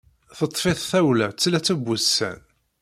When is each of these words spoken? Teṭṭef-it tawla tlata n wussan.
Teṭṭef-it 0.37 0.79
tawla 0.91 1.27
tlata 1.41 1.75
n 1.77 1.81
wussan. 1.83 2.39